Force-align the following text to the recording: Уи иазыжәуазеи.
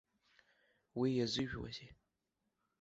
Уи 0.99 1.09
иазыжәуазеи. 1.15 1.89